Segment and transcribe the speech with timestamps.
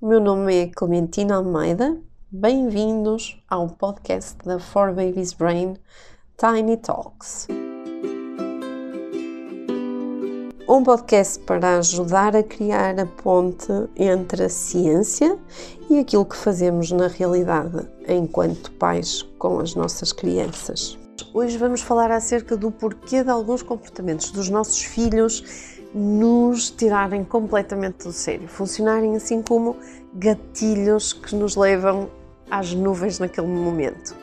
[0.00, 1.98] o meu nome é Clementina Almeida.
[2.30, 5.76] Bem-vindos ao podcast da For Babies Brain
[6.36, 7.48] Tiny Talks.
[10.68, 15.36] Um podcast para ajudar a criar a ponte entre a ciência
[15.90, 20.96] e aquilo que fazemos na realidade enquanto pais com as nossas crianças.
[21.34, 28.04] Hoje vamos falar acerca do porquê de alguns comportamentos dos nossos filhos nos tirarem completamente
[28.04, 29.76] do sério, funcionarem assim como
[30.14, 32.10] gatilhos que nos levam
[32.50, 34.14] às nuvens naquele momento.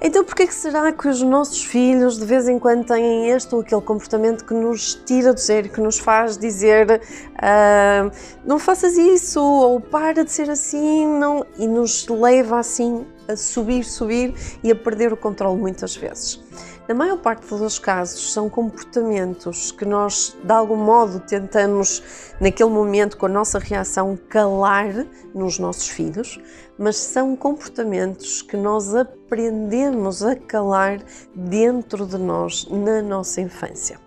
[0.00, 3.62] Então, por que será que os nossos filhos de vez em quando têm este ou
[3.62, 8.10] aquele comportamento que nos tira do sério, que nos faz dizer uh,
[8.44, 13.82] não faças isso ou para de ser assim, não, e nos leva assim a subir,
[13.82, 16.40] subir e a perder o controle muitas vezes?
[16.88, 22.02] Na maior parte dos casos, são comportamentos que nós, de algum modo, tentamos,
[22.40, 26.40] naquele momento, com a nossa reação, calar nos nossos filhos,
[26.78, 30.98] mas são comportamentos que nós aprendemos a calar
[31.34, 34.00] dentro de nós na nossa infância.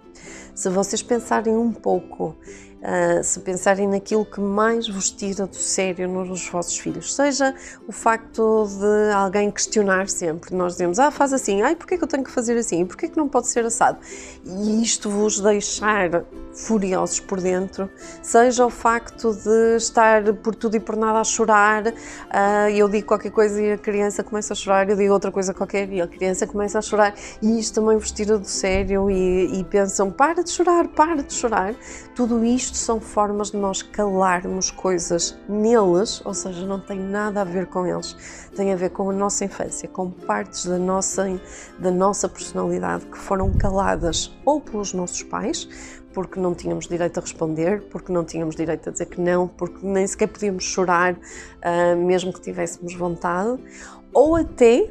[0.55, 2.35] Se vocês pensarem um pouco
[2.81, 7.53] Uh, se pensarem naquilo que mais vos tira do sério nos vossos filhos, seja
[7.87, 12.07] o facto de alguém questionar sempre, nós dizemos, ah, faz assim, ai, porquê que eu
[12.07, 13.99] tenho que fazer assim, porquê que não pode ser assado?
[14.43, 17.87] E isto vos deixar furiosos por dentro,
[18.21, 23.05] seja o facto de estar por tudo e por nada a chorar, uh, eu digo
[23.05, 26.07] qualquer coisa e a criança começa a chorar, eu digo outra coisa qualquer e a
[26.07, 30.43] criança começa a chorar, e isto também vos tira do sério e, e pensam, para
[30.43, 31.75] de chorar, para de chorar,
[32.15, 37.41] tudo isto isto são formas de nós calarmos coisas neles, ou seja, não tem nada
[37.41, 38.15] a ver com eles,
[38.55, 41.27] tem a ver com a nossa infância, com partes da nossa,
[41.77, 45.67] da nossa personalidade que foram caladas ou pelos nossos pais,
[46.13, 49.85] porque não tínhamos direito a responder, porque não tínhamos direito a dizer que não, porque
[49.85, 53.61] nem sequer podíamos chorar, uh, mesmo que tivéssemos vontade,
[54.13, 54.89] ou até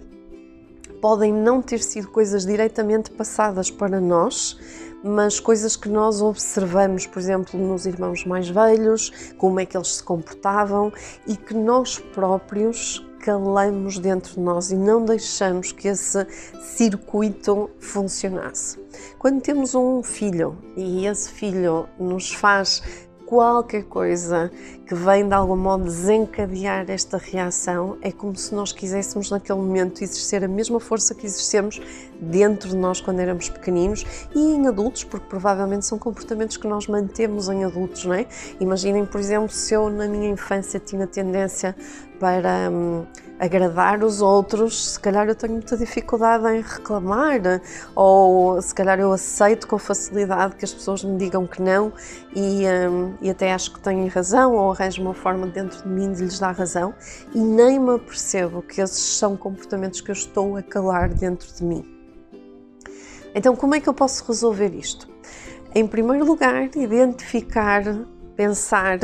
[1.00, 4.58] podem não ter sido coisas diretamente passadas para nós,
[5.02, 9.96] mas coisas que nós observamos, por exemplo, nos irmãos mais velhos, como é que eles
[9.96, 10.92] se comportavam
[11.26, 16.26] e que nós próprios calamos dentro de nós e não deixamos que esse
[16.60, 18.78] circuito funcionasse.
[19.18, 22.82] Quando temos um filho e esse filho nos faz
[23.30, 24.50] qualquer coisa
[24.84, 30.02] que vem de algum modo desencadear esta reação, é como se nós quiséssemos naquele momento
[30.02, 31.80] exercer a mesma força que exercemos
[32.20, 34.04] dentro de nós quando éramos pequeninos
[34.34, 38.26] e em adultos, porque provavelmente são comportamentos que nós mantemos em adultos, não é?
[38.60, 41.74] Imaginem, por exemplo, se eu na minha infância tinha tendência
[42.18, 42.70] para.
[42.70, 43.04] Hum,
[43.40, 47.40] agradar os outros, se calhar eu tenho muita dificuldade em reclamar,
[47.96, 51.90] ou se calhar eu aceito com facilidade que as pessoas me digam que não
[52.36, 56.12] e, um, e até acho que têm razão, ou arranjo uma forma dentro de mim
[56.12, 56.92] de lhes dar razão
[57.34, 61.64] e nem me apercebo que esses são comportamentos que eu estou a calar dentro de
[61.64, 62.00] mim.
[63.34, 65.08] Então, como é que eu posso resolver isto?
[65.74, 67.82] Em primeiro lugar, identificar,
[68.34, 68.98] pensar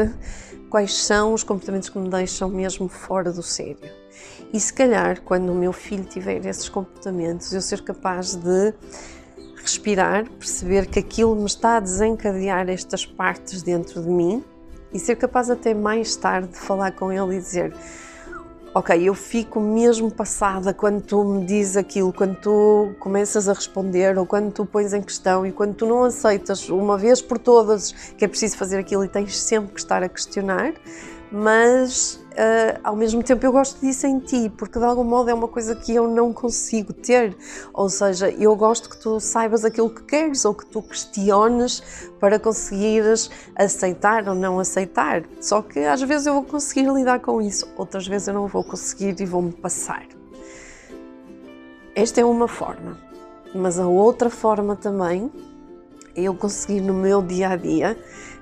[0.69, 3.79] quais são os comportamentos que me deixam mesmo fora do sério.
[4.53, 8.75] E se calhar, quando o meu filho tiver esses comportamentos, eu ser capaz de
[9.57, 14.45] respirar, perceber que aquilo me está a desencadear estas partes dentro de mim
[14.93, 17.75] e ser capaz até mais tarde de falar com ele e dizer
[18.77, 24.19] ok, eu fico mesmo passada quando tu me dizes aquilo, quando tu começas a responder
[24.19, 27.93] ou quando tu pões em questão e quando tu não aceitas uma vez por todas
[28.19, 30.75] que é preciso fazer aquilo e tens sempre que estar a questionar,
[31.31, 35.35] mas uh, ao mesmo tempo eu gosto disso em ti, porque de algum modo é
[35.35, 37.37] uma coisa que eu não consigo ter.
[37.73, 42.39] Ou seja, eu gosto que tu saibas aquilo que queres ou que tu questiones para
[42.39, 45.25] conseguires aceitar ou não aceitar.
[45.41, 48.63] Só que às vezes eu vou conseguir lidar com isso, outras vezes eu não vou
[48.63, 50.07] conseguir e vou-me passar.
[51.95, 52.99] Esta é uma forma,
[53.55, 55.33] mas a outra forma também
[56.17, 57.97] eu conseguir no meu dia a dia,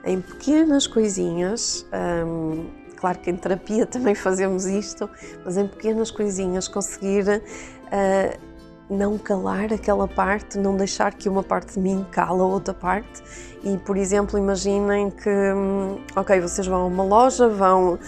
[0.05, 1.87] em pequenas coisinhas,
[2.27, 2.65] hum,
[3.05, 5.11] Claro que em terapia também fazemos isto,
[5.45, 8.39] mas em pequenas coisinhas conseguir uh,
[8.89, 13.23] não calar aquela parte, não deixar que uma parte de mim cala a outra parte.
[13.63, 17.99] E, por exemplo, imaginem que, hum, ok, vocês vão a uma loja, vão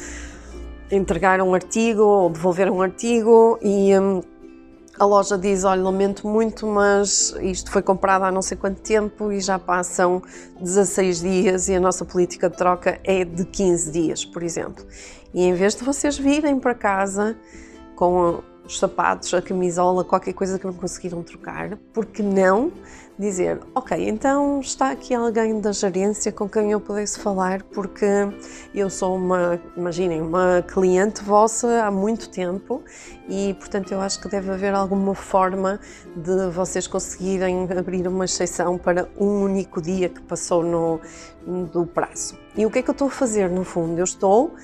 [0.90, 3.98] entregar um artigo ou devolver um artigo e.
[3.98, 4.22] Um,
[4.98, 9.30] a loja diz: Olha, lamento muito, mas isto foi comprado há não sei quanto tempo
[9.30, 10.22] e já passam
[10.60, 14.84] 16 dias e a nossa política de troca é de 15 dias, por exemplo.
[15.34, 17.36] E em vez de vocês virem para casa
[17.94, 22.72] com os sapatos, a camisola, qualquer coisa que não conseguiram trocar, porque não
[23.18, 28.06] dizer, ok, então está aqui alguém da gerência com quem eu pudesse falar, porque
[28.74, 32.82] eu sou uma, imaginem, uma cliente vossa há muito tempo
[33.26, 35.80] e, portanto, eu acho que deve haver alguma forma
[36.14, 41.00] de vocês conseguirem abrir uma exceção para um único dia que passou no,
[41.72, 42.36] do prazo.
[42.54, 43.98] E o que é que eu estou a fazer, no fundo?
[43.98, 44.54] Eu estou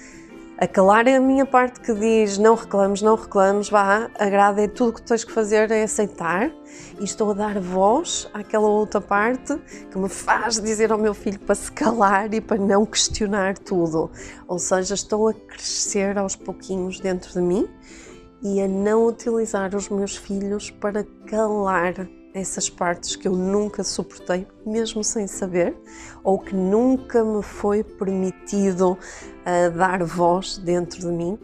[0.58, 4.68] a calar é a minha parte que diz não reclames, não reclames, vá, agrada é
[4.68, 6.52] tudo que tens que fazer é aceitar
[7.00, 9.58] e estou a dar voz àquela outra parte
[9.90, 14.10] que me faz dizer ao meu filho para se calar e para não questionar tudo.
[14.46, 17.68] Ou seja, estou a crescer aos pouquinhos dentro de mim
[18.42, 24.46] e a não utilizar os meus filhos para calar essas partes que eu nunca suportei,
[24.64, 25.76] mesmo sem saber,
[26.24, 31.38] ou que nunca me foi permitido uh, dar voz dentro de mim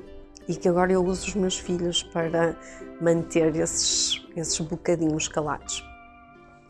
[0.48, 2.56] e que agora eu uso os meus filhos para
[3.00, 5.84] manter esses, esses bocadinhos calados.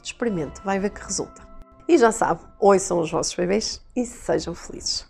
[0.02, 1.46] Experimente, vai ver que resulta.
[1.86, 2.40] E já sabe,
[2.80, 5.06] são os vossos bebês e sejam felizes.